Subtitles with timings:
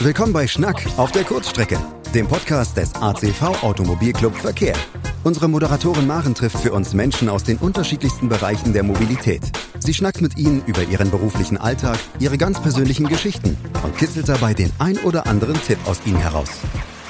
[0.00, 1.78] Willkommen bei Schnack auf der Kurzstrecke,
[2.14, 4.76] dem Podcast des ACV Automobilclub Verkehr.
[5.24, 9.40] Unsere Moderatorin Maren trifft für uns Menschen aus den unterschiedlichsten Bereichen der Mobilität.
[9.78, 14.52] Sie schnackt mit ihnen über ihren beruflichen Alltag, ihre ganz persönlichen Geschichten und kitzelt dabei
[14.52, 16.50] den ein oder anderen Tipp aus ihnen heraus.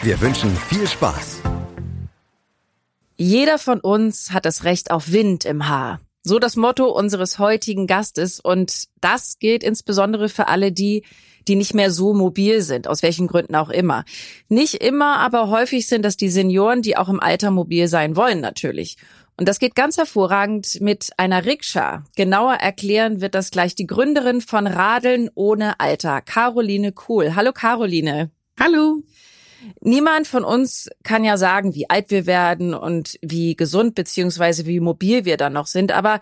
[0.03, 1.41] Wir wünschen viel Spaß.
[3.17, 5.99] Jeder von uns hat das Recht auf Wind im Haar.
[6.23, 11.05] So das Motto unseres heutigen Gastes und das gilt insbesondere für alle die,
[11.49, 14.05] die nicht mehr so mobil sind, aus welchen Gründen auch immer.
[14.49, 18.41] Nicht immer, aber häufig sind das die Senioren, die auch im Alter mobil sein wollen
[18.41, 18.97] natürlich.
[19.39, 22.05] Und das geht ganz hervorragend mit einer Rikscha.
[22.17, 27.35] Genauer erklären wird das gleich die Gründerin von Radeln ohne Alter, Caroline Kohl.
[27.35, 28.31] Hallo Caroline.
[28.59, 29.03] Hallo.
[29.81, 34.81] Niemand von uns kann ja sagen, wie alt wir werden und wie gesund beziehungsweise wie
[34.81, 35.93] mobil wir dann noch sind.
[35.93, 36.21] Aber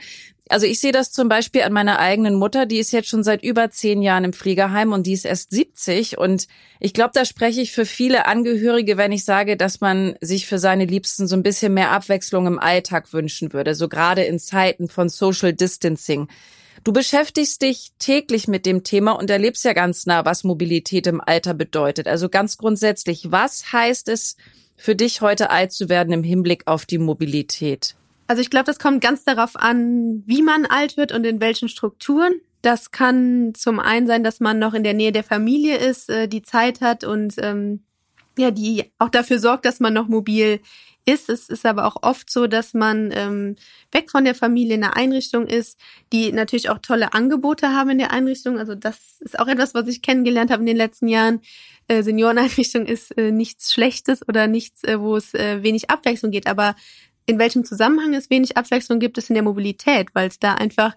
[0.50, 3.42] also ich sehe das zum Beispiel an meiner eigenen Mutter, die ist jetzt schon seit
[3.42, 6.18] über zehn Jahren im Pflegeheim und die ist erst 70.
[6.18, 6.48] Und
[6.80, 10.58] ich glaube, da spreche ich für viele Angehörige, wenn ich sage, dass man sich für
[10.58, 14.88] seine Liebsten so ein bisschen mehr Abwechslung im Alltag wünschen würde, so gerade in Zeiten
[14.88, 16.28] von Social Distancing.
[16.84, 21.22] Du beschäftigst dich täglich mit dem Thema und erlebst ja ganz nah, was Mobilität im
[21.22, 22.06] Alter bedeutet.
[22.06, 24.36] Also ganz grundsätzlich, was heißt es
[24.76, 27.94] für dich heute alt zu werden im Hinblick auf die Mobilität?
[28.26, 31.68] Also ich glaube, das kommt ganz darauf an, wie man alt wird und in welchen
[31.68, 32.40] Strukturen.
[32.62, 36.28] Das kann zum einen sein, dass man noch in der Nähe der Familie ist, äh,
[36.28, 37.84] die Zeit hat und ähm,
[38.38, 40.60] ja, die auch dafür sorgt, dass man noch mobil
[41.04, 41.28] ist.
[41.28, 43.56] Es ist aber auch oft so, dass man ähm,
[43.92, 45.78] weg von der Familie in einer Einrichtung ist,
[46.12, 48.58] die natürlich auch tolle Angebote haben in der Einrichtung.
[48.58, 51.40] Also das ist auch etwas, was ich kennengelernt habe in den letzten Jahren.
[51.88, 56.46] Äh, Senioreneinrichtung ist äh, nichts Schlechtes oder nichts, äh, wo es äh, wenig Abwechslung geht.
[56.46, 56.74] Aber
[57.26, 60.94] in welchem Zusammenhang es wenig Abwechslung gibt, ist in der Mobilität, weil es da einfach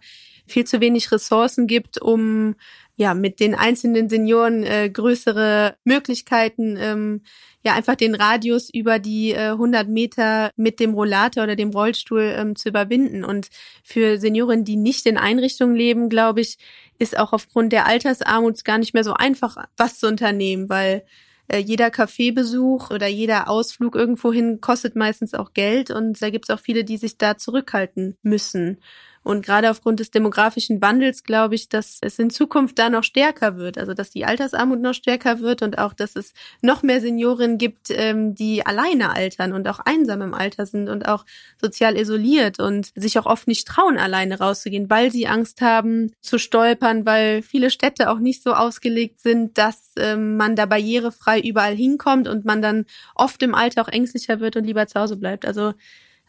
[0.48, 2.56] viel zu wenig Ressourcen gibt, um
[2.96, 7.22] ja mit den einzelnen Senioren äh, größere Möglichkeiten, ähm,
[7.64, 12.34] ja einfach den Radius über die äh, 100 Meter mit dem Rollator oder dem Rollstuhl
[12.36, 13.24] ähm, zu überwinden.
[13.24, 13.50] Und
[13.84, 16.58] für Senioren, die nicht in Einrichtungen leben, glaube ich,
[16.98, 21.04] ist auch aufgrund der Altersarmut gar nicht mehr so einfach, was zu unternehmen, weil
[21.48, 26.56] äh, jeder Kaffeebesuch oder jeder Ausflug irgendwohin kostet meistens auch Geld und da gibt es
[26.56, 28.80] auch viele, die sich da zurückhalten müssen.
[29.28, 33.58] Und gerade aufgrund des demografischen Wandels glaube ich, dass es in Zukunft da noch stärker
[33.58, 33.78] wird.
[33.78, 37.90] Also dass die Altersarmut noch stärker wird und auch, dass es noch mehr Seniorinnen gibt,
[37.90, 41.26] ähm, die alleine altern und auch einsam im Alter sind und auch
[41.62, 46.38] sozial isoliert und sich auch oft nicht trauen, alleine rauszugehen, weil sie Angst haben zu
[46.38, 51.76] stolpern, weil viele Städte auch nicht so ausgelegt sind, dass ähm, man da barrierefrei überall
[51.76, 55.46] hinkommt und man dann oft im Alter auch ängstlicher wird und lieber zu Hause bleibt.
[55.46, 55.74] Also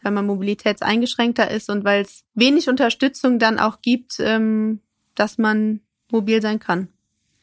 [0.01, 4.81] weil man mobilitätseingeschränkter ist und weil es wenig Unterstützung dann auch gibt, ähm,
[5.15, 6.89] dass man mobil sein kann.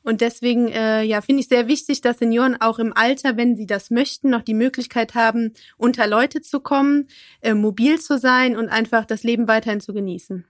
[0.02, 3.66] Und deswegen äh, ja, finde ich sehr wichtig, dass Senioren auch im Alter, wenn sie
[3.66, 7.08] das möchten, noch die Möglichkeit haben, unter Leute zu kommen,
[7.40, 10.44] äh, mobil zu sein und einfach das Leben weiterhin zu genießen.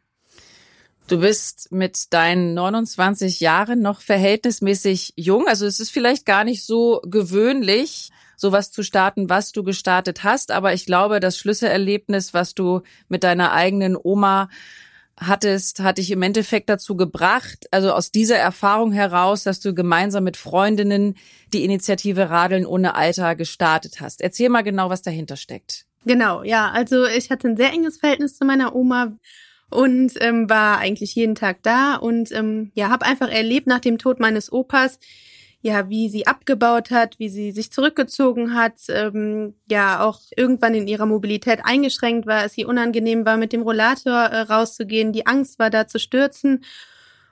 [1.09, 5.47] Du bist mit deinen 29 Jahren noch verhältnismäßig jung.
[5.47, 10.51] Also es ist vielleicht gar nicht so gewöhnlich, sowas zu starten, was du gestartet hast.
[10.53, 14.49] Aber ich glaube, das Schlüsselerlebnis, was du mit deiner eigenen Oma
[15.19, 20.25] hattest, hat dich im Endeffekt dazu gebracht, also aus dieser Erfahrung heraus, dass du gemeinsam
[20.25, 21.15] mit Freundinnen
[21.53, 24.21] die Initiative Radeln ohne Alter gestartet hast.
[24.21, 25.87] Erzähl mal genau, was dahinter steckt.
[26.05, 29.17] Genau, ja, also ich hatte ein sehr enges Verhältnis zu meiner Oma
[29.71, 33.99] und ähm, war eigentlich jeden Tag da und ähm, ja, habe einfach erlebt nach dem
[33.99, 34.99] Tod meines Opas,
[35.63, 40.87] ja, wie sie abgebaut hat, wie sie sich zurückgezogen hat, ähm, ja auch irgendwann in
[40.87, 45.59] ihrer Mobilität eingeschränkt war, es ihr unangenehm war, mit dem Rollator äh, rauszugehen, die Angst
[45.59, 46.65] war, da zu stürzen.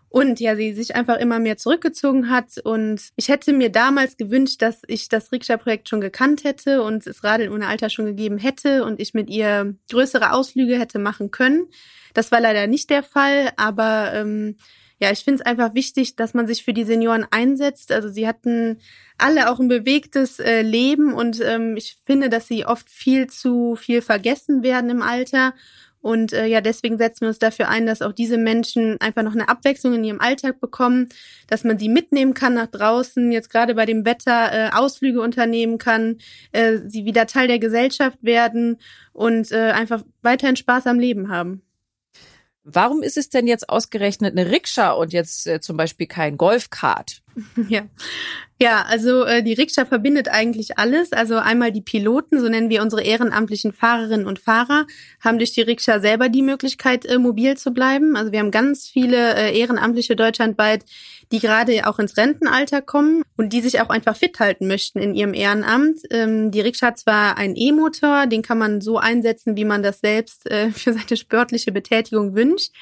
[0.08, 2.58] Und ja, sie sich einfach immer mehr zurückgezogen hat.
[2.62, 7.24] Und ich hätte mir damals gewünscht, dass ich das Rikscha-Projekt schon gekannt hätte und es
[7.24, 11.66] Radeln ohne Alter schon gegeben hätte und ich mit ihr größere Ausflüge hätte machen können.
[12.14, 14.56] Das war leider nicht der Fall, aber ähm,
[15.04, 17.92] ja, ich finde es einfach wichtig, dass man sich für die Senioren einsetzt.
[17.92, 18.78] Also sie hatten
[19.18, 23.76] alle auch ein bewegtes äh, Leben und ähm, ich finde, dass sie oft viel zu
[23.76, 25.52] viel vergessen werden im Alter.
[26.00, 29.34] Und äh, ja, deswegen setzen wir uns dafür ein, dass auch diese Menschen einfach noch
[29.34, 31.10] eine Abwechslung in ihrem Alltag bekommen,
[31.48, 35.76] dass man sie mitnehmen kann nach draußen, jetzt gerade bei dem Wetter äh, Ausflüge unternehmen
[35.76, 36.16] kann,
[36.52, 38.78] äh, sie wieder Teil der Gesellschaft werden
[39.12, 41.62] und äh, einfach weiterhin Spaß am Leben haben.
[42.64, 47.23] Warum ist es denn jetzt ausgerechnet eine Rikscha und jetzt äh, zum Beispiel kein Golfkart?
[47.68, 47.88] Ja,
[48.60, 51.12] ja, also äh, die Rikscha verbindet eigentlich alles.
[51.12, 54.86] Also einmal die Piloten, so nennen wir unsere ehrenamtlichen Fahrerinnen und Fahrer,
[55.20, 58.16] haben durch die Rikscha selber die Möglichkeit, äh, mobil zu bleiben.
[58.16, 60.84] Also wir haben ganz viele äh, Ehrenamtliche deutschlandweit,
[61.32, 65.14] die gerade auch ins Rentenalter kommen und die sich auch einfach fit halten möchten in
[65.14, 65.98] ihrem Ehrenamt.
[66.10, 69.98] Ähm, die Rikscha hat zwar einen E-Motor, den kann man so einsetzen, wie man das
[69.98, 72.72] selbst äh, für seine sportliche Betätigung wünscht.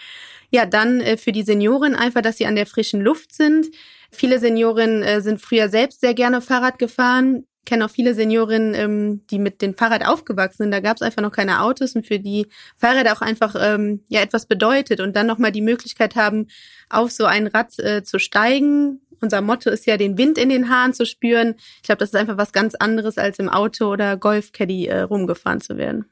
[0.51, 3.69] Ja, dann äh, für die Senioren einfach, dass sie an der frischen Luft sind.
[4.13, 7.47] Viele Seniorinnen äh, sind früher selbst sehr gerne Fahrrad gefahren.
[7.61, 10.71] Ich kenne auch viele Seniorinnen, ähm, die mit dem Fahrrad aufgewachsen sind.
[10.71, 14.21] Da gab es einfach noch keine Autos und für die Fahrrad auch einfach ähm, ja
[14.21, 16.49] etwas bedeutet und dann nochmal die Möglichkeit haben,
[16.91, 19.01] auf so ein Rad äh, zu steigen.
[19.21, 21.55] Unser Motto ist ja, den Wind in den Haaren zu spüren.
[21.77, 25.61] Ich glaube, das ist einfach was ganz anderes, als im Auto oder Golfcaddy äh, rumgefahren
[25.61, 26.07] zu werden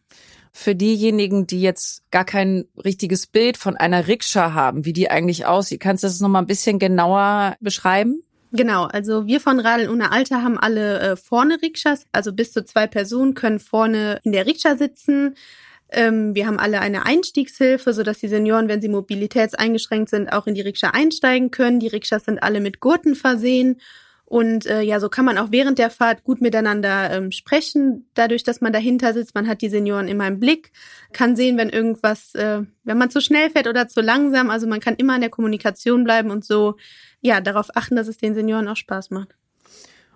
[0.53, 5.47] für diejenigen, die jetzt gar kein richtiges Bild von einer Rikscha haben, wie die eigentlich
[5.47, 5.81] aussieht.
[5.81, 8.23] Kannst du das noch mal ein bisschen genauer beschreiben?
[8.53, 12.65] Genau, also wir von Radeln ohne Alter haben alle äh, vorne Rikschas, also bis zu
[12.65, 15.37] zwei Personen können vorne in der Rikscha sitzen.
[15.93, 20.55] Ähm, wir haben alle eine Einstiegshilfe, sodass die Senioren, wenn sie mobilitätseingeschränkt sind, auch in
[20.55, 21.79] die Rikscha einsteigen können.
[21.79, 23.81] Die Rikschas sind alle mit Gurten versehen
[24.31, 28.45] und äh, ja, so kann man auch während der Fahrt gut miteinander ähm, sprechen, dadurch,
[28.45, 29.35] dass man dahinter sitzt.
[29.35, 30.71] Man hat die Senioren immer im Blick,
[31.13, 34.49] kann sehen, wenn irgendwas, äh, wenn man zu schnell fährt oder zu langsam.
[34.49, 36.77] Also man kann immer in der Kommunikation bleiben und so
[37.21, 39.35] ja darauf achten, dass es den Senioren auch Spaß macht.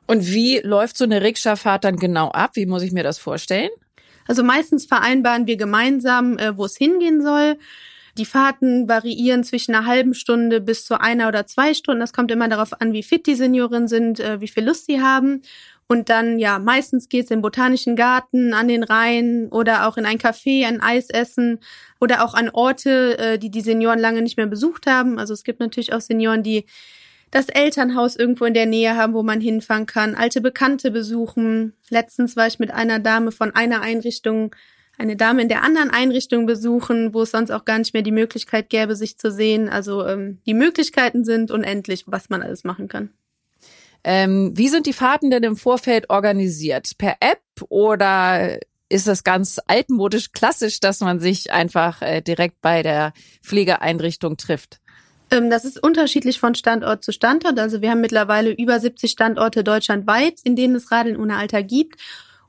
[0.06, 2.52] Und wie läuft so eine Rikscha-Fahrt dann genau ab?
[2.54, 3.70] Wie muss ich mir das vorstellen?
[4.28, 7.58] Also meistens vereinbaren wir gemeinsam, äh, wo es hingehen soll.
[8.16, 12.00] Die Fahrten variieren zwischen einer halben Stunde bis zu einer oder zwei Stunden.
[12.00, 15.00] Das kommt immer darauf an, wie fit die Senioren sind, äh, wie viel Lust sie
[15.00, 15.42] haben.
[15.86, 20.18] Und dann, ja, meistens geht's im Botanischen Garten, an den Rhein oder auch in ein
[20.18, 21.58] Café, ein Eis essen
[22.00, 25.18] oder auch an Orte, äh, die die Senioren lange nicht mehr besucht haben.
[25.18, 26.66] Also es gibt natürlich auch Senioren, die
[27.30, 31.72] das Elternhaus irgendwo in der Nähe haben, wo man hinfahren kann, alte Bekannte besuchen.
[31.90, 34.54] Letztens war ich mit einer Dame von einer Einrichtung
[34.98, 38.12] eine Dame in der anderen Einrichtung besuchen, wo es sonst auch gar nicht mehr die
[38.12, 39.68] Möglichkeit gäbe, sich zu sehen.
[39.68, 43.10] Also ähm, die Möglichkeiten sind unendlich, was man alles machen kann.
[44.04, 46.92] Ähm, wie sind die Fahrten denn im Vorfeld organisiert?
[46.98, 48.58] Per App oder
[48.90, 53.12] ist das ganz altmodisch klassisch, dass man sich einfach äh, direkt bei der
[53.42, 54.80] Pflegeeinrichtung trifft?
[55.30, 57.58] Ähm, das ist unterschiedlich von Standort zu Standort.
[57.58, 61.96] Also wir haben mittlerweile über 70 Standorte deutschlandweit, in denen es Radeln ohne Alter gibt.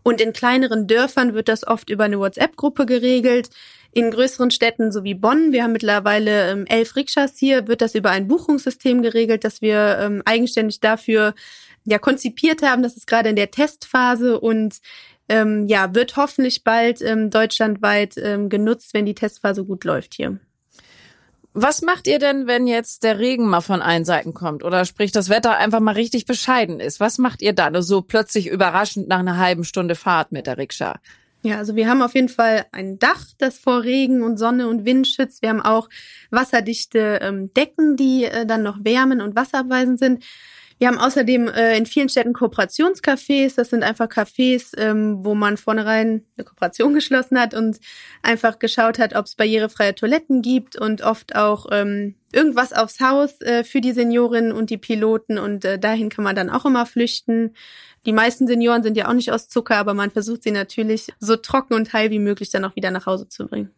[0.07, 3.49] Und in kleineren Dörfern wird das oft über eine WhatsApp-Gruppe geregelt.
[3.91, 7.95] In größeren Städten so wie Bonn, wir haben mittlerweile ähm, elf Rikschas hier, wird das
[7.95, 11.33] über ein Buchungssystem geregelt, das wir ähm, eigenständig dafür
[11.85, 12.83] ja konzipiert haben.
[12.83, 14.77] Das ist gerade in der Testphase und
[15.27, 20.39] ähm, ja, wird hoffentlich bald ähm, deutschlandweit ähm, genutzt, wenn die Testphase gut läuft hier.
[21.57, 25.13] Was macht ihr denn, wenn jetzt der Regen mal von allen Seiten kommt oder sprich
[25.13, 26.99] das Wetter einfach mal richtig bescheiden ist?
[26.99, 30.99] Was macht ihr dann so plötzlich überraschend nach einer halben Stunde Fahrt mit der Rikscha?
[31.43, 34.83] Ja, also wir haben auf jeden Fall ein Dach, das vor Regen und Sonne und
[34.83, 35.41] Wind schützt.
[35.41, 35.87] Wir haben auch
[36.29, 40.25] wasserdichte ähm, Decken, die äh, dann noch wärmen und wasserabweisend sind.
[40.77, 43.55] Wir haben außerdem äh, in vielen Städten Kooperationscafés.
[43.55, 47.79] Das sind einfach Cafés, ähm, wo man vornherein eine Kooperation geschlossen hat und
[48.21, 53.39] einfach geschaut hat, ob es barrierefreie Toiletten gibt und oft auch ähm, irgendwas aufs Haus
[53.41, 55.37] äh, für die Seniorinnen und die Piloten.
[55.37, 57.53] Und äh, dahin kann man dann auch immer flüchten.
[58.05, 61.37] Die meisten Senioren sind ja auch nicht aus Zucker, aber man versucht sie natürlich so
[61.37, 63.71] trocken und heil wie möglich dann auch wieder nach Hause zu bringen.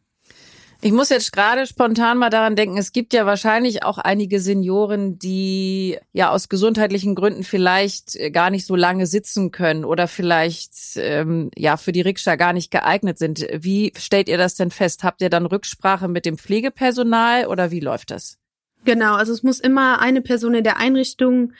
[0.80, 5.18] Ich muss jetzt gerade spontan mal daran denken, es gibt ja wahrscheinlich auch einige Senioren,
[5.18, 10.74] die ja aus gesundheitlichen Gründen vielleicht äh, gar nicht so lange sitzen können oder vielleicht
[10.98, 13.48] ähm, ja für die Rikscha gar nicht geeignet sind.
[13.54, 15.04] Wie stellt ihr das denn fest?
[15.04, 18.38] Habt ihr dann Rücksprache mit dem Pflegepersonal oder wie läuft das?
[18.86, 21.54] Genau, also es muss immer eine Person in der Einrichtung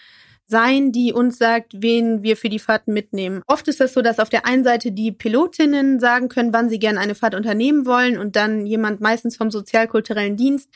[0.48, 3.42] sein, die uns sagt, wen wir für die Fahrten mitnehmen.
[3.48, 6.80] Oft ist das so, dass auf der einen Seite die Pilotinnen sagen können, wann sie
[6.80, 10.70] gerne eine Fahrt unternehmen wollen und dann jemand meistens vom sozialkulturellen Dienst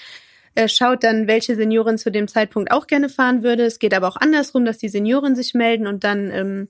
[0.55, 3.63] äh, schaut dann, welche Seniorin zu dem Zeitpunkt auch gerne fahren würde.
[3.63, 6.67] Es geht aber auch andersrum, dass die Senioren sich melden und dann ähm,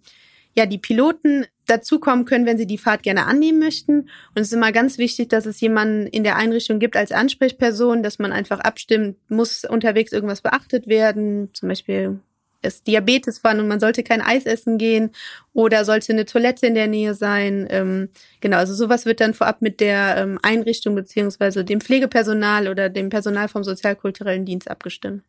[0.56, 4.02] ja die Piloten dazukommen können, wenn sie die Fahrt gerne annehmen möchten.
[4.02, 8.04] Und es ist immer ganz wichtig, dass es jemanden in der Einrichtung gibt als Ansprechperson,
[8.04, 12.20] dass man einfach abstimmt, muss unterwegs irgendwas beachtet werden, zum Beispiel
[12.62, 15.12] es Diabetes waren und man sollte kein Eis essen gehen
[15.54, 17.68] oder sollte eine Toilette in der Nähe sein.
[17.70, 22.90] Ähm, genau, also sowas wird dann vorab mit der ähm, Einrichtung beziehungsweise dem Pflegepersonal oder
[22.90, 25.24] dem Personal vom sozialkulturellen Dienst abgestimmt.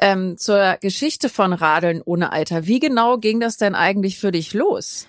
[0.00, 2.66] Ähm, zur Geschichte von Radeln ohne Alter.
[2.66, 5.06] Wie genau ging das denn eigentlich für dich los?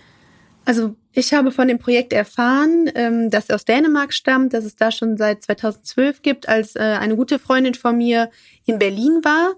[0.63, 4.75] Also ich habe von dem Projekt erfahren, ähm, dass er aus Dänemark stammt, dass es
[4.75, 8.29] da schon seit 2012 gibt, als äh, eine gute Freundin von mir
[8.65, 9.55] in Berlin war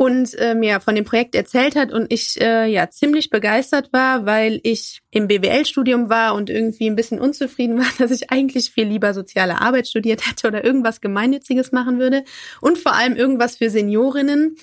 [0.00, 4.24] und äh, mir von dem Projekt erzählt hat und ich äh, ja ziemlich begeistert war,
[4.24, 8.86] weil ich im BWL-Studium war und irgendwie ein bisschen unzufrieden war, dass ich eigentlich viel
[8.86, 12.24] lieber soziale Arbeit studiert hätte oder irgendwas Gemeinnütziges machen würde
[12.62, 14.56] und vor allem irgendwas für Seniorinnen.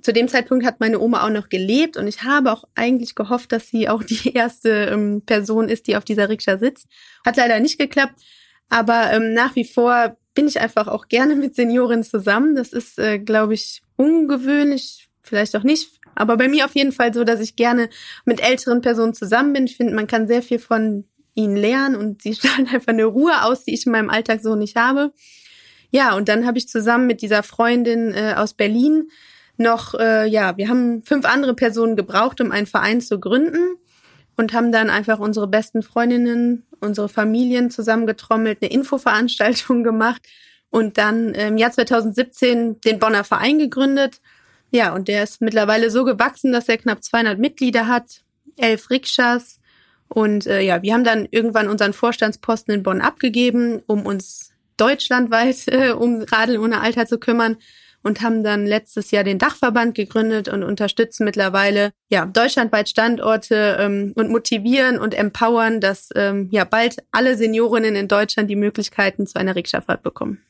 [0.00, 3.50] Zu dem Zeitpunkt hat meine Oma auch noch gelebt und ich habe auch eigentlich gehofft,
[3.50, 6.86] dass sie auch die erste ähm, Person ist, die auf dieser Rikscha sitzt.
[7.26, 8.22] Hat leider nicht geklappt,
[8.68, 12.54] aber ähm, nach wie vor bin ich einfach auch gerne mit Seniorinnen zusammen.
[12.54, 17.12] Das ist, äh, glaube ich, ungewöhnlich, vielleicht auch nicht, aber bei mir auf jeden Fall
[17.12, 17.88] so, dass ich gerne
[18.24, 19.64] mit älteren Personen zusammen bin.
[19.64, 23.42] Ich finde, man kann sehr viel von ihnen lernen und sie strahlen einfach eine Ruhe
[23.42, 25.12] aus, die ich in meinem Alltag so nicht habe.
[25.90, 29.08] Ja, und dann habe ich zusammen mit dieser Freundin äh, aus Berlin
[29.56, 33.76] noch, äh, ja, wir haben fünf andere Personen gebraucht, um einen Verein zu gründen
[34.36, 40.22] und haben dann einfach unsere besten Freundinnen, unsere Familien zusammengetrommelt, eine Infoveranstaltung gemacht
[40.74, 44.20] und dann im Jahr 2017 den Bonner Verein gegründet.
[44.72, 48.22] Ja, und der ist mittlerweile so gewachsen, dass er knapp 200 Mitglieder hat,
[48.56, 49.60] elf Rikschas.
[50.08, 55.62] Und äh, ja, wir haben dann irgendwann unseren Vorstandsposten in Bonn abgegeben, um uns deutschlandweit
[55.68, 57.56] äh, um Radeln ohne Alter zu kümmern
[58.02, 64.12] und haben dann letztes Jahr den Dachverband gegründet und unterstützen mittlerweile ja deutschlandweit Standorte ähm,
[64.16, 69.38] und motivieren und empowern, dass ähm, ja bald alle Seniorinnen in Deutschland die Möglichkeiten zu
[69.38, 70.42] einer Rikscha-Fahrt bekommen.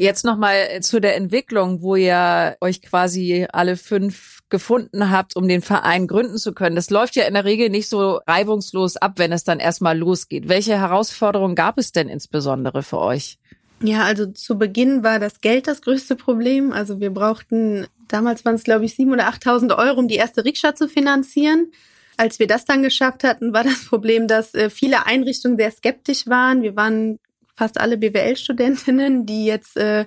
[0.00, 5.60] Jetzt nochmal zu der Entwicklung, wo ihr euch quasi alle fünf gefunden habt, um den
[5.60, 6.74] Verein gründen zu können.
[6.74, 10.48] Das läuft ja in der Regel nicht so reibungslos ab, wenn es dann erstmal losgeht.
[10.48, 13.36] Welche Herausforderungen gab es denn insbesondere für euch?
[13.82, 16.72] Ja, also zu Beginn war das Geld das größte Problem.
[16.72, 20.46] Also wir brauchten, damals waren es glaube ich sieben oder 8.000 Euro, um die erste
[20.46, 21.72] Rikscha zu finanzieren.
[22.16, 26.26] Als wir das dann geschafft hatten, war das Problem, dass äh, viele Einrichtungen sehr skeptisch
[26.26, 26.62] waren.
[26.62, 27.18] Wir waren
[27.60, 30.06] fast alle BWL-Studentinnen, die jetzt äh,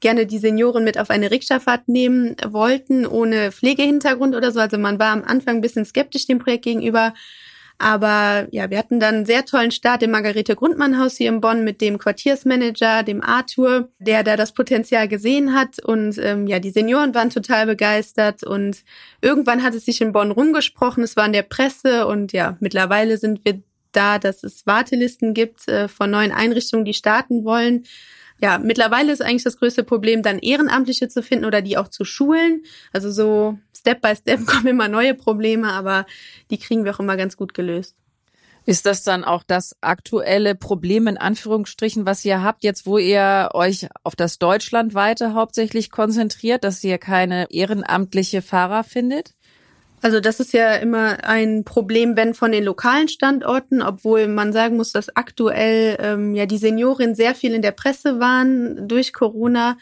[0.00, 4.60] gerne die Senioren mit auf eine Rikscha-Fahrt nehmen wollten, ohne Pflegehintergrund oder so.
[4.60, 7.12] Also man war am Anfang ein bisschen skeptisch dem Projekt gegenüber.
[7.78, 11.42] Aber ja, wir hatten dann einen sehr tollen Start im Margarete Grundmann Haus hier in
[11.42, 15.84] Bonn mit dem Quartiersmanager, dem Arthur, der da das Potenzial gesehen hat.
[15.84, 18.44] Und ähm, ja, die Senioren waren total begeistert.
[18.44, 18.82] Und
[19.20, 21.02] irgendwann hat es sich in Bonn rumgesprochen.
[21.02, 22.06] Es war in der Presse.
[22.06, 23.62] Und ja, mittlerweile sind wir
[23.96, 27.84] da, dass es Wartelisten gibt äh, von neuen Einrichtungen, die starten wollen.
[28.40, 32.04] Ja, mittlerweile ist eigentlich das größte Problem, dann Ehrenamtliche zu finden oder die auch zu
[32.04, 32.62] schulen.
[32.92, 36.06] Also so Step by Step kommen immer neue Probleme, aber
[36.50, 37.96] die kriegen wir auch immer ganz gut gelöst.
[38.66, 43.50] Ist das dann auch das aktuelle Problem in Anführungsstrichen, was ihr habt, jetzt wo ihr
[43.52, 49.34] euch auf das Deutschlandweite hauptsächlich konzentriert, dass ihr keine ehrenamtliche Fahrer findet?
[50.04, 54.76] Also das ist ja immer ein Problem, wenn von den lokalen Standorten, obwohl man sagen
[54.76, 59.78] muss, dass aktuell ähm, ja die Seniorinnen sehr viel in der Presse waren durch Corona.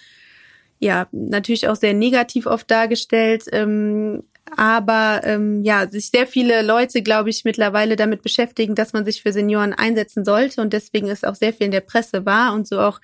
[0.78, 3.46] Ja, natürlich auch sehr negativ oft dargestellt.
[3.50, 4.22] Ähm,
[4.56, 9.22] aber ähm, ja, sich sehr viele Leute, glaube ich, mittlerweile damit beschäftigen, dass man sich
[9.22, 12.68] für Senioren einsetzen sollte und deswegen ist auch sehr viel in der Presse war und
[12.68, 13.00] so auch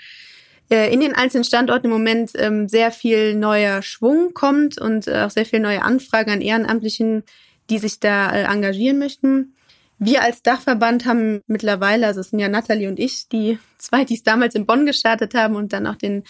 [0.70, 5.30] in den einzelnen Standorten im Moment ähm, sehr viel neuer Schwung kommt und äh, auch
[5.30, 7.24] sehr viel neue Anfragen an Ehrenamtlichen,
[7.70, 9.54] die sich da äh, engagieren möchten.
[9.98, 14.14] Wir als Dachverband haben mittlerweile, also es sind ja Nathalie und ich, die zwei, die
[14.14, 16.24] es damals in Bonn gestartet haben und dann auch den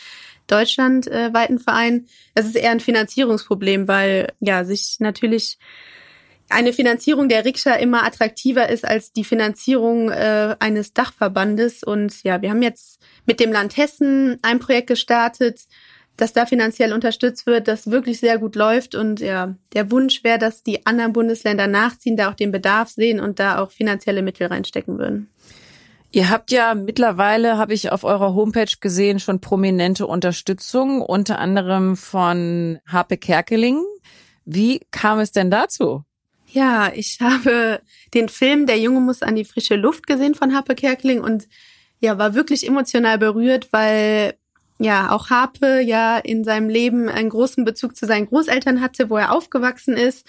[0.46, 2.06] deutschlandweiten Verein.
[2.34, 5.58] Das ist eher ein Finanzierungsproblem, weil ja sich natürlich
[6.48, 11.82] eine Finanzierung der Rikscha immer attraktiver ist als die Finanzierung äh, eines Dachverbandes.
[11.82, 15.60] Und ja, wir haben jetzt mit dem Land Hessen ein Projekt gestartet,
[16.16, 18.94] das da finanziell unterstützt wird, das wirklich sehr gut läuft.
[18.94, 23.20] Und ja, der Wunsch wäre, dass die anderen Bundesländer nachziehen, da auch den Bedarf sehen
[23.20, 25.28] und da auch finanzielle Mittel reinstecken würden.
[26.10, 31.96] Ihr habt ja mittlerweile, habe ich auf eurer Homepage gesehen, schon prominente Unterstützung, unter anderem
[31.96, 33.82] von Harpe Kerkeling.
[34.46, 36.04] Wie kam es denn dazu?
[36.50, 37.80] Ja, ich habe
[38.14, 41.46] den Film Der Junge muss an die frische Luft gesehen von Harpe Kerkeling und
[42.00, 44.34] ja, war wirklich emotional berührt, weil
[44.78, 49.16] ja auch Harpe ja in seinem Leben einen großen Bezug zu seinen Großeltern hatte, wo
[49.16, 50.26] er aufgewachsen ist.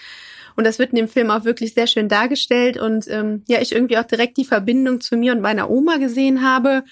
[0.56, 2.76] Und das wird in dem Film auch wirklich sehr schön dargestellt.
[2.76, 6.44] Und ähm, ja, ich irgendwie auch direkt die Verbindung zu mir und meiner Oma gesehen
[6.44, 6.84] habe.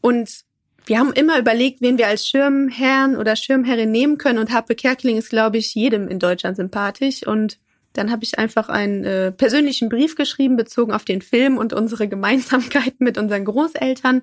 [0.00, 0.40] Und
[0.84, 4.40] wir haben immer überlegt, wen wir als Schirmherrn oder Schirmherrin nehmen können.
[4.40, 7.24] Und Harpe Kerkeling ist, glaube ich, jedem in Deutschland sympathisch.
[7.24, 7.58] Und
[7.96, 12.08] dann habe ich einfach einen äh, persönlichen Brief geschrieben, bezogen auf den Film und unsere
[12.08, 14.22] Gemeinsamkeiten mit unseren Großeltern.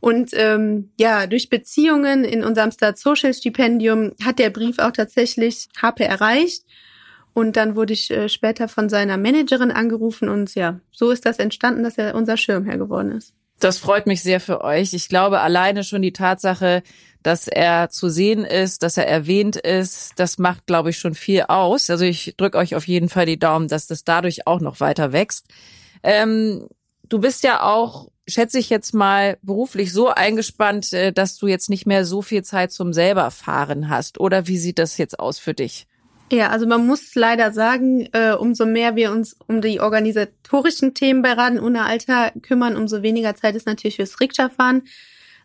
[0.00, 5.68] Und ähm, ja, durch Beziehungen in unserem Start Social Stipendium hat der Brief auch tatsächlich
[5.80, 6.64] HP erreicht.
[7.34, 11.38] Und dann wurde ich äh, später von seiner Managerin angerufen und ja, so ist das
[11.38, 13.32] entstanden, dass er unser Schirmherr geworden ist.
[13.60, 14.92] Das freut mich sehr für euch.
[14.92, 16.82] Ich glaube, alleine schon die Tatsache,
[17.22, 21.42] dass er zu sehen ist, dass er erwähnt ist, das macht, glaube ich, schon viel
[21.42, 21.90] aus.
[21.90, 25.12] Also ich drücke euch auf jeden Fall die Daumen, dass das dadurch auch noch weiter
[25.12, 25.46] wächst.
[26.04, 26.68] Ähm,
[27.08, 31.68] du bist ja auch, schätze ich jetzt mal, beruflich so eingespannt, äh, dass du jetzt
[31.68, 34.20] nicht mehr so viel Zeit zum selber fahren hast.
[34.20, 35.88] Oder wie sieht das jetzt aus für dich?
[36.30, 41.22] Ja, also man muss leider sagen, äh, umso mehr wir uns um die organisatorischen Themen
[41.22, 44.82] bei Raden ohne Alter kümmern, umso weniger Zeit ist natürlich fürs Rikscha-Fahren.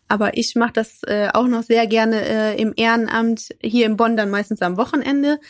[0.08, 4.18] Aber ich mache das äh, auch noch sehr gerne äh, im Ehrenamt hier in Bonn
[4.18, 5.40] dann meistens am Wochenende,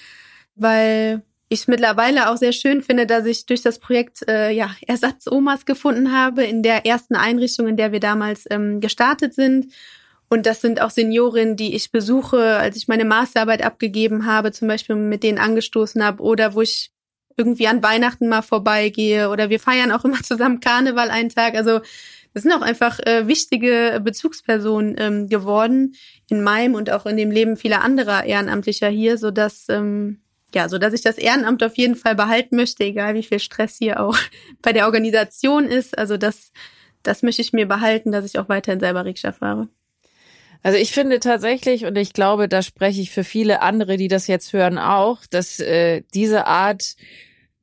[0.55, 5.67] weil ich mittlerweile auch sehr schön finde, dass ich durch das Projekt äh, ja, Ersatzomas
[5.67, 9.73] gefunden habe in der ersten Einrichtung, in der wir damals ähm, gestartet sind.
[10.29, 14.69] Und das sind auch Seniorinnen, die ich besuche, als ich meine Masterarbeit abgegeben habe, zum
[14.69, 16.91] Beispiel mit denen angestoßen habe oder wo ich
[17.37, 21.55] irgendwie an Weihnachten mal vorbeigehe oder wir feiern auch immer zusammen Karneval einen Tag.
[21.55, 21.81] Also
[22.33, 25.95] das sind auch einfach äh, wichtige Bezugspersonen ähm, geworden
[26.29, 30.21] in meinem und auch in dem Leben vieler anderer Ehrenamtlicher hier, so dass ähm,
[30.55, 33.77] ja, so dass ich das Ehrenamt auf jeden Fall behalten möchte, egal wie viel Stress
[33.79, 34.17] hier auch
[34.63, 35.97] bei der Organisation ist.
[35.99, 36.53] Also das,
[37.03, 39.69] das möchte ich mir behalten, dass ich auch weiterhin selber Rikscha fahre.
[40.65, 44.27] Also ich finde tatsächlich, und ich glaube, da spreche ich für viele andere, die das
[44.27, 46.97] jetzt hören, auch, dass äh, diese Art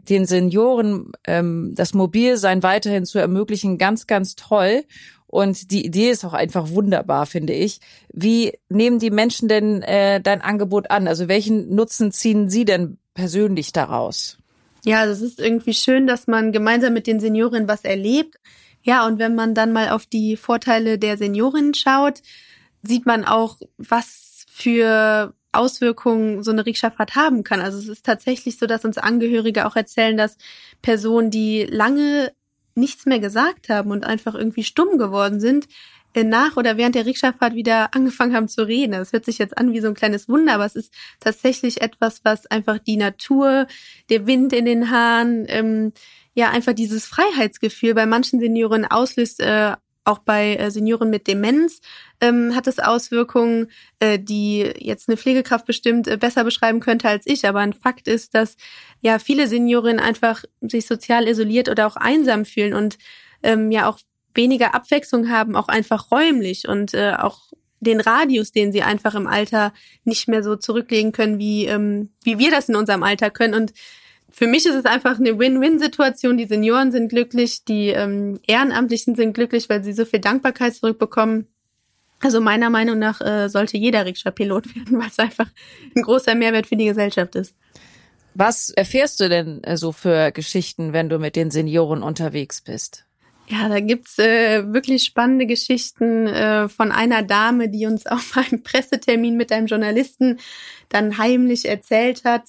[0.08, 4.84] den Senioren ähm, das Mobilsein weiterhin zu ermöglichen, ganz, ganz toll.
[5.26, 7.80] Und die Idee ist auch einfach wunderbar, finde ich.
[8.14, 11.08] Wie nehmen die Menschen denn äh, dein Angebot an?
[11.08, 14.38] Also welchen Nutzen ziehen sie denn persönlich daraus?
[14.86, 18.36] Ja, also es ist irgendwie schön, dass man gemeinsam mit den Seniorinnen was erlebt.
[18.84, 22.22] Ja, und wenn man dann mal auf die Vorteile der Seniorinnen schaut,
[22.84, 27.62] sieht man auch, was für Auswirkungen so eine Rikscha-Fahrt haben kann.
[27.62, 30.38] Also es ist tatsächlich so, dass uns Angehörige auch erzählen, dass
[30.82, 32.32] Personen, die lange
[32.76, 35.68] nichts mehr gesagt haben und einfach irgendwie stumm geworden sind,
[36.14, 38.94] äh, nach oder während der Rikscha-Fahrt wieder angefangen haben zu reden.
[38.94, 42.24] Das hört sich jetzt an wie so ein kleines Wunder, aber es ist tatsächlich etwas,
[42.24, 43.68] was einfach die Natur,
[44.10, 45.94] der Wind in den Haaren, ähm,
[46.34, 49.74] ja einfach dieses Freiheitsgefühl bei manchen Senioren auslöst, äh,
[50.04, 51.82] auch bei äh, Senioren mit Demenz
[52.22, 57.26] ähm, hat es Auswirkungen, äh, die jetzt eine Pflegekraft bestimmt äh, besser beschreiben könnte als
[57.28, 57.48] ich.
[57.48, 58.58] Aber ein Fakt ist, dass
[59.02, 62.98] ja viele Seniorinnen einfach sich sozial isoliert oder auch einsam fühlen und
[63.44, 64.00] ähm, ja auch
[64.34, 69.28] weniger Abwechslung haben, auch einfach räumlich und äh, auch den Radius, den sie einfach im
[69.28, 73.56] Alter nicht mehr so zurücklegen können, wie, ähm, wie wir das in unserem Alter können.
[73.56, 73.74] Und
[74.32, 76.38] für mich ist es einfach eine Win-Win-Situation.
[76.38, 81.48] Die Senioren sind glücklich, die ähm, Ehrenamtlichen sind glücklich, weil sie so viel Dankbarkeit zurückbekommen.
[82.22, 85.48] Also meiner Meinung nach äh, sollte jeder Rikscha-Pilot werden, weil es einfach
[85.96, 87.56] ein großer Mehrwert für die Gesellschaft ist.
[88.34, 93.06] Was erfährst du denn äh, so für Geschichten, wenn du mit den Senioren unterwegs bist?
[93.48, 98.64] Ja, da gibt's äh, wirklich spannende Geschichten äh, von einer Dame, die uns auf einem
[98.64, 100.40] Pressetermin mit einem Journalisten
[100.88, 102.44] dann heimlich erzählt hat,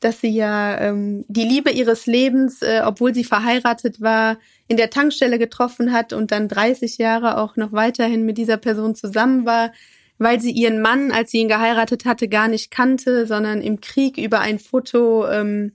[0.00, 4.90] dass sie ja ähm, die Liebe ihres Lebens, äh, obwohl sie verheiratet war, in der
[4.90, 9.72] Tankstelle getroffen hat und dann 30 Jahre auch noch weiterhin mit dieser Person zusammen war,
[10.18, 14.18] weil sie ihren Mann, als sie ihn geheiratet hatte, gar nicht kannte, sondern im Krieg
[14.18, 15.72] über ein Foto ähm,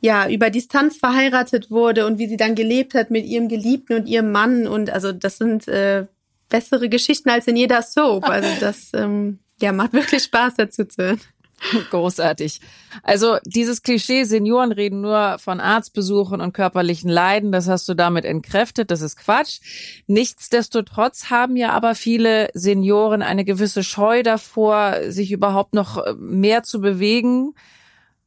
[0.00, 4.06] ja über Distanz verheiratet wurde und wie sie dann gelebt hat mit ihrem Geliebten und
[4.06, 6.06] ihrem Mann und also das sind äh,
[6.48, 8.28] bessere Geschichten als in jeder Soap.
[8.28, 11.20] Also das ähm, ja macht wirklich Spaß dazu zu hören.
[11.90, 12.60] Großartig.
[13.02, 18.24] Also dieses Klischee, Senioren reden nur von Arztbesuchen und körperlichen Leiden, das hast du damit
[18.24, 19.60] entkräftet, das ist Quatsch.
[20.06, 26.80] Nichtsdestotrotz haben ja aber viele Senioren eine gewisse Scheu davor, sich überhaupt noch mehr zu
[26.80, 27.54] bewegen,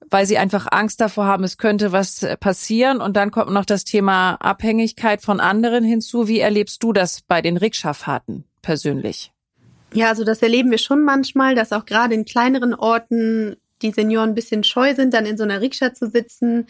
[0.10, 3.02] weil sie einfach Angst davor haben, es könnte was passieren.
[3.02, 6.28] Und dann kommt noch das Thema Abhängigkeit von anderen hinzu.
[6.28, 9.34] Wie erlebst du das bei den Rikscha-Fahrten persönlich?
[9.94, 14.32] Ja, also das erleben wir schon manchmal, dass auch gerade in kleineren Orten die Senioren
[14.32, 16.68] ein bisschen scheu sind, dann in so einer Rikscha zu sitzen.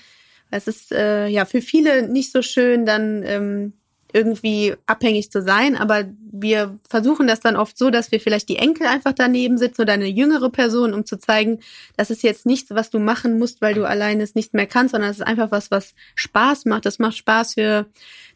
[0.51, 3.73] Es ist äh, ja für viele nicht so schön, dann ähm,
[4.13, 8.57] irgendwie abhängig zu sein, aber wir versuchen das dann oft so, dass wir vielleicht die
[8.57, 11.59] Enkel einfach daneben sitzen oder eine jüngere Person, um zu zeigen,
[11.97, 14.91] das ist jetzt nichts, was du machen musst, weil du alleine es nicht mehr kannst,
[14.91, 16.85] sondern es ist einfach was, was Spaß macht.
[16.85, 17.87] Das macht Spaß für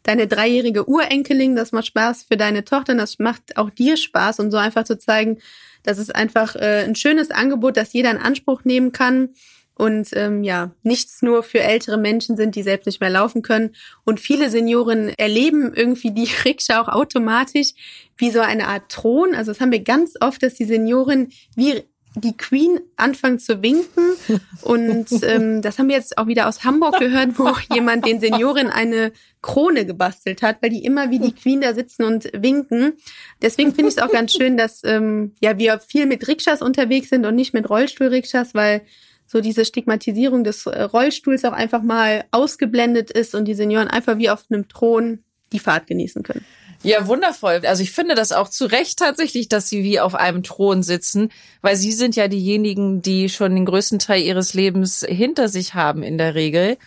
[0.08, 4.52] deine dreijährige Urenkelin, das macht Spaß für deine Tochter, das macht auch dir Spaß und
[4.52, 5.40] so einfach zu zeigen,
[5.84, 9.30] das ist einfach äh, ein schönes Angebot, das jeder in Anspruch nehmen kann
[9.78, 13.76] und ähm, ja, nichts nur für ältere Menschen sind, die selbst nicht mehr laufen können.
[14.06, 17.74] Und viele Senioren erleben irgendwie die Rikscha auch automatisch
[18.18, 19.36] wie so eine Art Thron.
[19.36, 21.84] Also das haben wir ganz oft, dass die Senioren wie
[22.20, 24.14] die Queen anfangen zu winken.
[24.62, 28.70] Und ähm, das haben wir jetzt auch wieder aus Hamburg gehört, wo jemand den Senioren
[28.70, 32.94] eine Krone gebastelt hat, weil die immer wie die Queen da sitzen und winken.
[33.42, 37.10] Deswegen finde ich es auch ganz schön, dass ähm, ja wir viel mit Rikschas unterwegs
[37.10, 38.82] sind und nicht mit Rollstuhl-Rikschas, weil
[39.26, 44.18] so diese Stigmatisierung des äh, Rollstuhls auch einfach mal ausgeblendet ist und die Senioren einfach
[44.18, 45.20] wie auf einem Thron
[45.52, 46.46] die Fahrt genießen können.
[46.84, 47.62] Ja, wundervoll.
[47.66, 51.30] Also ich finde das auch zu Recht tatsächlich, dass sie wie auf einem Thron sitzen,
[51.62, 56.04] weil sie sind ja diejenigen, die schon den größten Teil ihres Lebens hinter sich haben
[56.04, 56.78] in der Regel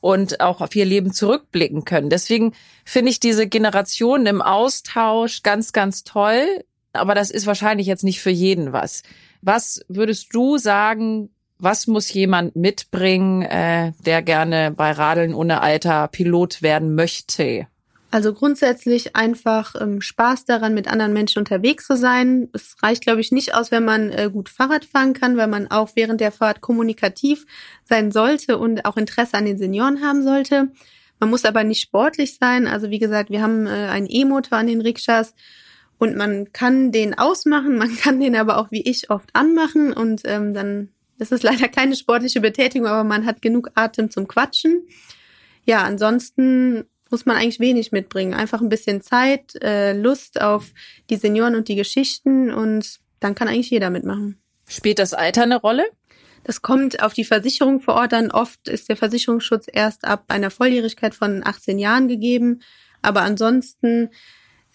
[0.00, 2.10] und auch auf ihr Leben zurückblicken können.
[2.10, 2.52] Deswegen
[2.84, 6.64] finde ich diese Generation im Austausch ganz, ganz toll.
[6.92, 9.02] Aber das ist wahrscheinlich jetzt nicht für jeden was.
[9.42, 16.08] Was würdest du sagen, was muss jemand mitbringen, äh, der gerne bei Radeln ohne Alter
[16.08, 17.66] Pilot werden möchte?
[18.10, 22.48] Also grundsätzlich einfach ähm, Spaß daran, mit anderen Menschen unterwegs zu sein.
[22.54, 25.70] Es reicht, glaube ich, nicht aus, wenn man äh, gut Fahrrad fahren kann, weil man
[25.70, 27.44] auch während der Fahrt kommunikativ
[27.84, 30.70] sein sollte und auch Interesse an den Senioren haben sollte.
[31.20, 32.66] Man muss aber nicht sportlich sein.
[32.66, 35.34] Also wie gesagt, wir haben äh, einen E-Motor an den Rikschas
[35.98, 40.22] und man kann den ausmachen, man kann den aber auch wie ich oft anmachen und
[40.24, 44.86] ähm, dann das ist leider keine sportliche Betätigung, aber man hat genug Atem zum Quatschen.
[45.64, 48.34] Ja, ansonsten muss man eigentlich wenig mitbringen.
[48.34, 50.66] Einfach ein bisschen Zeit, äh, Lust auf
[51.10, 54.40] die Senioren und die Geschichten und dann kann eigentlich jeder mitmachen.
[54.68, 55.84] Spielt das Alter eine Rolle?
[56.44, 58.30] Das kommt auf die Versicherung vor Ort an.
[58.30, 62.60] Oft ist der Versicherungsschutz erst ab einer Volljährigkeit von 18 Jahren gegeben.
[63.02, 64.10] Aber ansonsten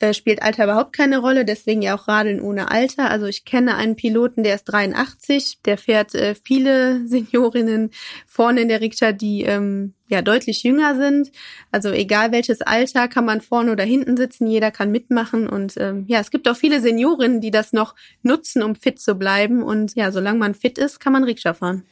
[0.03, 3.09] äh, spielt Alter überhaupt keine Rolle, deswegen ja auch Radeln ohne Alter.
[3.09, 7.91] Also ich kenne einen Piloten, der ist 83, der fährt äh, viele Seniorinnen
[8.27, 11.31] vorne in der Rikscha, die ähm, ja deutlich jünger sind.
[11.71, 15.47] Also egal welches Alter, kann man vorne oder hinten sitzen, jeder kann mitmachen.
[15.47, 19.15] Und ähm, ja, es gibt auch viele Seniorinnen, die das noch nutzen, um fit zu
[19.15, 19.63] bleiben.
[19.63, 21.85] Und ja, solange man fit ist, kann man Rikscha fahren.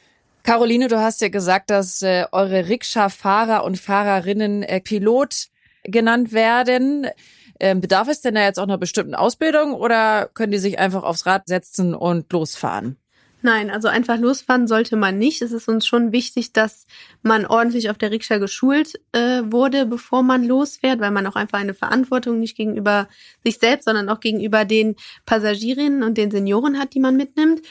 [0.43, 5.47] Caroline, du hast ja gesagt, dass äh, eure Rikscha-Fahrer und Fahrerinnen äh, Pilot
[5.83, 7.07] genannt werden.
[7.63, 11.03] Ähm, bedarf es denn da jetzt auch einer bestimmten Ausbildung oder können die sich einfach
[11.03, 12.97] aufs Rad setzen und losfahren?
[13.43, 15.43] Nein, also einfach losfahren sollte man nicht.
[15.43, 16.87] Es ist uns schon wichtig, dass
[17.21, 21.59] man ordentlich auf der Rikscha geschult äh, wurde, bevor man losfährt, weil man auch einfach
[21.59, 23.07] eine Verantwortung nicht gegenüber
[23.43, 24.95] sich selbst, sondern auch gegenüber den
[25.27, 27.61] Passagierinnen und den Senioren hat, die man mitnimmt.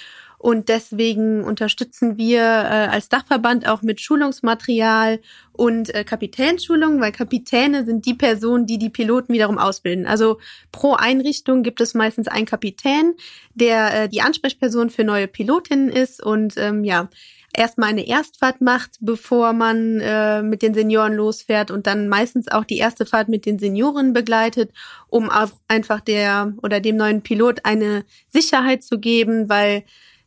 [0.43, 5.21] Und deswegen unterstützen wir äh, als Dachverband auch mit Schulungsmaterial
[5.53, 10.07] und äh, Kapitänsschulung, weil Kapitäne sind die Personen, die die Piloten wiederum ausbilden.
[10.07, 10.39] Also
[10.73, 13.17] pro Einrichtung gibt es meistens einen Kapitän,
[13.53, 17.11] der äh, die Ansprechperson für neue Pilotinnen ist und ähm, ja,
[17.53, 22.65] erstmal eine Erstfahrt macht, bevor man äh, mit den Senioren losfährt und dann meistens auch
[22.65, 24.73] die erste Fahrt mit den Senioren begleitet,
[25.09, 29.85] um auch einfach der oder dem neuen Pilot eine Sicherheit zu geben, weil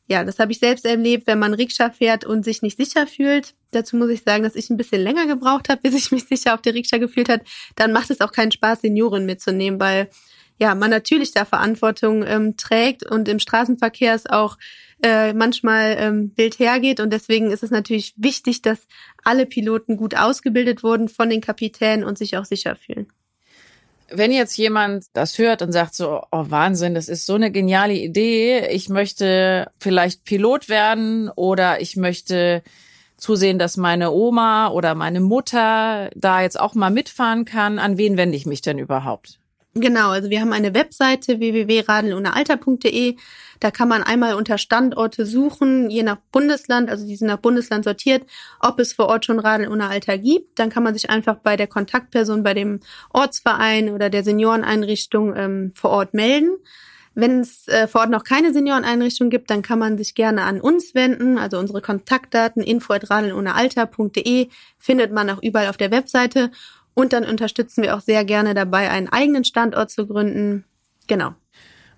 [0.07, 3.55] ja, das habe ich selbst erlebt, wenn man Rikscha fährt und sich nicht sicher fühlt.
[3.71, 6.53] Dazu muss ich sagen, dass ich ein bisschen länger gebraucht habe, bis ich mich sicher
[6.53, 7.41] auf der Rikscha gefühlt hat.
[7.75, 10.09] Dann macht es auch keinen Spaß, Senioren mitzunehmen, weil
[10.59, 14.57] ja man natürlich da Verantwortung ähm, trägt und im Straßenverkehr es auch
[15.01, 16.99] äh, manchmal ähm, wild hergeht.
[16.99, 18.87] Und deswegen ist es natürlich wichtig, dass
[19.23, 23.07] alle Piloten gut ausgebildet wurden von den Kapitänen und sich auch sicher fühlen.
[24.15, 27.93] Wenn jetzt jemand das hört und sagt so, oh Wahnsinn, das ist so eine geniale
[27.93, 32.61] Idee, ich möchte vielleicht Pilot werden oder ich möchte
[33.17, 38.17] zusehen, dass meine Oma oder meine Mutter da jetzt auch mal mitfahren kann, an wen
[38.17, 39.39] wende ich mich denn überhaupt?
[39.75, 43.15] Genau, also wir haben eine Webseite www.radelohnealter.de.
[43.59, 47.83] Da kann man einmal unter Standorte suchen, je nach Bundesland, also die sind nach Bundesland
[47.83, 48.23] sortiert,
[48.59, 50.59] ob es vor Ort schon Radl ohne Alter gibt.
[50.59, 52.81] Dann kann man sich einfach bei der Kontaktperson, bei dem
[53.13, 56.51] Ortsverein oder der Senioreneinrichtung ähm, vor Ort melden.
[57.15, 60.61] Wenn es äh, vor Ort noch keine Senioreneinrichtung gibt, dann kann man sich gerne an
[60.61, 61.37] uns wenden.
[61.37, 66.51] Also unsere Kontaktdaten info@radelohnealter.de findet man auch überall auf der Webseite.
[66.93, 70.65] Und dann unterstützen wir auch sehr gerne dabei, einen eigenen Standort zu gründen.
[71.07, 71.33] Genau.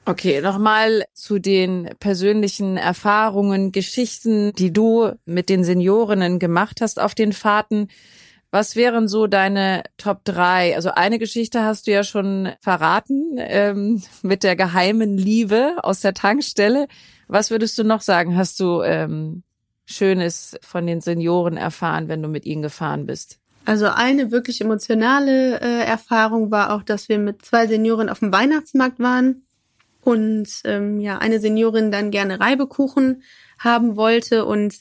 [0.07, 7.15] Okay, nochmal zu den persönlichen Erfahrungen, Geschichten, die du mit den Seniorinnen gemacht hast auf
[7.15, 7.87] den Fahrten.
[8.51, 10.75] Was wären so deine Top drei?
[10.75, 16.13] Also eine Geschichte hast du ja schon verraten ähm, mit der geheimen Liebe aus der
[16.13, 16.87] Tankstelle.
[17.27, 18.37] Was würdest du noch sagen?
[18.37, 19.41] Hast du ähm,
[19.85, 23.39] Schönes von den Senioren erfahren, wenn du mit ihnen gefahren bist?
[23.65, 28.31] Also eine wirklich emotionale äh, Erfahrung war auch, dass wir mit zwei Senioren auf dem
[28.31, 29.43] Weihnachtsmarkt waren
[30.01, 33.23] und ähm, ja eine Seniorin dann gerne Reibekuchen
[33.59, 34.75] haben wollte und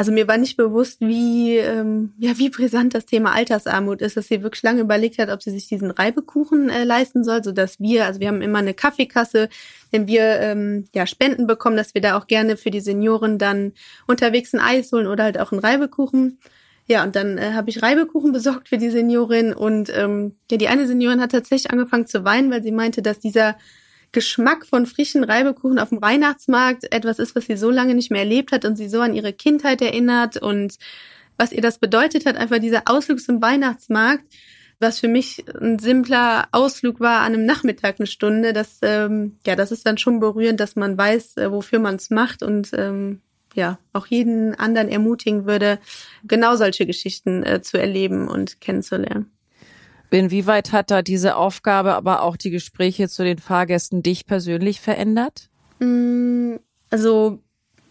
[0.00, 4.28] also mir war nicht bewusst, wie, ähm, ja, wie brisant das Thema Altersarmut ist, dass
[4.28, 7.78] sie wirklich lange überlegt hat, ob sie sich diesen Reibekuchen äh, leisten soll, so dass
[7.80, 9.50] wir, also wir haben immer eine Kaffeekasse,
[9.90, 13.74] wenn wir ähm, ja Spenden bekommen, dass wir da auch gerne für die Senioren dann
[14.06, 16.38] unterwegs ein Eis holen oder halt auch einen Reibekuchen.
[16.90, 20.66] Ja, und dann äh, habe ich Reibekuchen besorgt für die Seniorin und ähm, ja, die
[20.66, 23.56] eine Seniorin hat tatsächlich angefangen zu weinen, weil sie meinte, dass dieser
[24.10, 28.22] Geschmack von frischen Reibekuchen auf dem Weihnachtsmarkt etwas ist, was sie so lange nicht mehr
[28.22, 30.78] erlebt hat und sie so an ihre Kindheit erinnert und
[31.38, 34.24] was ihr das bedeutet hat, einfach dieser Ausflug zum Weihnachtsmarkt,
[34.80, 38.52] was für mich ein simpler Ausflug war an einem Nachmittag eine Stunde.
[38.52, 42.10] Das, ähm, ja, das ist dann schon berührend, dass man weiß, äh, wofür man es
[42.10, 43.20] macht und ähm,
[43.54, 45.78] ja, auch jeden anderen ermutigen würde,
[46.24, 49.30] genau solche Geschichten äh, zu erleben und kennenzulernen.
[50.10, 55.48] Inwieweit hat da diese Aufgabe, aber auch die Gespräche zu den Fahrgästen dich persönlich verändert?
[55.78, 56.56] Mm,
[56.90, 57.38] also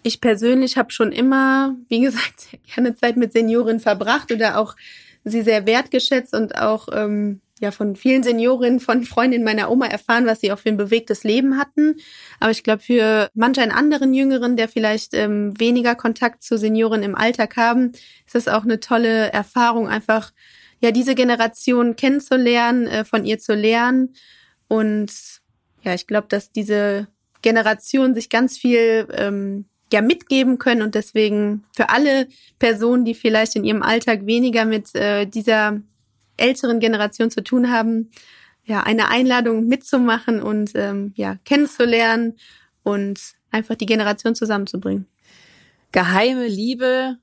[0.03, 4.75] ich persönlich habe schon immer, wie gesagt, gerne Zeit mit Senioren verbracht oder auch
[5.23, 10.25] sie sehr wertgeschätzt und auch ähm, ja von vielen Seniorinnen, von Freundinnen meiner Oma erfahren,
[10.25, 11.95] was sie auch für ein bewegtes Leben hatten.
[12.39, 17.03] Aber ich glaube, für manch einen anderen Jüngeren, der vielleicht ähm, weniger Kontakt zu Senioren
[17.03, 17.91] im Alltag haben,
[18.25, 20.31] ist das auch eine tolle Erfahrung, einfach
[20.81, 24.13] ja, diese Generation kennenzulernen, äh, von ihr zu lernen.
[24.67, 25.11] Und
[25.83, 27.07] ja, ich glaube, dass diese
[27.41, 32.27] Generation sich ganz viel ähm, ja mitgeben können und deswegen für alle
[32.59, 35.81] Personen, die vielleicht in ihrem Alltag weniger mit äh, dieser
[36.39, 38.11] älteren Generation zu tun haben,
[38.65, 42.37] ja, eine Einladung mitzumachen und ähm, ja, kennenzulernen
[42.83, 43.19] und
[43.51, 45.07] einfach die Generation zusammenzubringen.
[45.91, 47.17] Geheime Liebe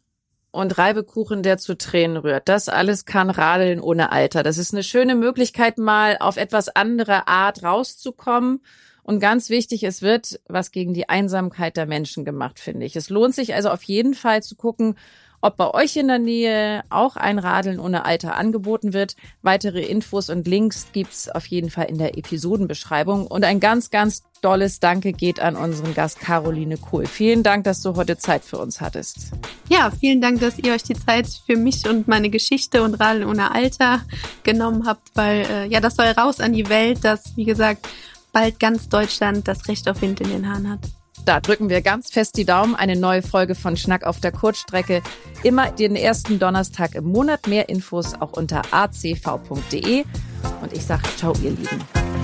[0.51, 2.49] und Reibekuchen, der zu Tränen rührt.
[2.49, 4.43] Das alles kann Radeln ohne Alter.
[4.43, 8.61] Das ist eine schöne Möglichkeit, mal auf etwas andere Art rauszukommen.
[9.03, 12.97] Und ganz wichtig, es wird was gegen die Einsamkeit der Menschen gemacht, finde ich.
[12.97, 14.97] Es lohnt sich also auf jeden Fall zu gucken,
[15.41, 19.17] ob bei euch in der Nähe auch ein Radeln ohne Alter angeboten wird.
[19.43, 23.27] Weitere Infos und Links gibt's auf jeden Fall in der Episodenbeschreibung.
[23.27, 27.07] Und ein ganz, ganz dolles Danke geht an unseren Gast Caroline Kohl.
[27.07, 29.33] Vielen Dank, dass du heute Zeit für uns hattest.
[29.69, 33.29] Ja, vielen Dank, dass ihr euch die Zeit für mich und meine Geschichte und Radeln
[33.29, 34.03] ohne Alter
[34.43, 37.89] genommen habt, weil äh, ja, das soll raus an die Welt, dass, wie gesagt,
[38.33, 40.81] bald ganz Deutschland das Recht auf Wind in den Haaren hat.
[41.27, 42.77] Da drücken wir ganz fest die Daumen.
[42.77, 45.03] Eine neue Folge von Schnack auf der Kurzstrecke.
[45.43, 47.49] Immer den ersten Donnerstag im Monat.
[47.49, 50.05] Mehr Infos auch unter acv.de.
[50.63, 52.16] Und ich sage ciao, ihr Lieben.